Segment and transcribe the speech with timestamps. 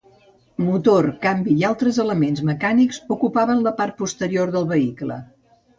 [0.67, 5.23] Motor, canvi i altres elements mecànics ocupaven la part posterior del vehicle.